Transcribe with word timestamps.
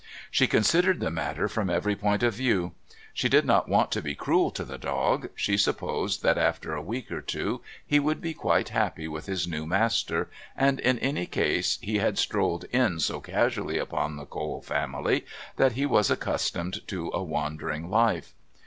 She 0.31 0.47
considered 0.47 0.99
the 0.99 1.11
matter 1.11 1.47
from 1.47 1.69
every 1.69 1.95
point 1.95 2.23
of 2.23 2.33
view. 2.33 2.71
She 3.13 3.29
did 3.29 3.45
not 3.45 3.69
want 3.69 3.91
to 3.91 4.01
be 4.01 4.15
cruel 4.15 4.49
to 4.49 4.63
the 4.63 4.79
dog; 4.79 5.29
she 5.35 5.57
supposed 5.57 6.23
that 6.23 6.39
after 6.39 6.73
a 6.73 6.81
week 6.81 7.11
or 7.11 7.21
two 7.21 7.61
he 7.85 7.99
would 7.99 8.19
be 8.19 8.33
quite 8.33 8.69
happy 8.69 9.07
with 9.07 9.27
his 9.27 9.47
new 9.47 9.67
master, 9.67 10.27
and, 10.57 10.79
in 10.79 10.97
any 10.97 11.27
case, 11.27 11.77
he 11.83 11.99
had 11.99 12.17
strolled 12.17 12.63
in 12.71 12.99
so 12.99 13.19
casually 13.19 13.77
upon 13.77 14.15
the 14.15 14.25
Cole 14.25 14.63
family 14.63 15.23
that 15.57 15.73
he 15.73 15.85
was 15.85 16.09
accustomed 16.09 16.81
to 16.87 17.11
a 17.13 17.21
wandering 17.21 17.87
life. 17.87 18.33